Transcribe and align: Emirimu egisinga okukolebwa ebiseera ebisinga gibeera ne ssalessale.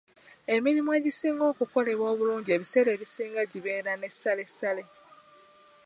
Emirimu 0.55 0.89
egisinga 0.99 1.43
okukolebwa 1.51 2.09
ebiseera 2.55 2.89
ebisinga 2.95 3.41
gibeera 3.51 3.91
ne 3.97 4.07
ssalessale. 4.13 4.83